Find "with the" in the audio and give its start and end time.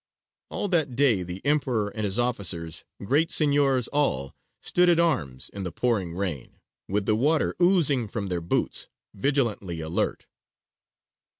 6.87-7.15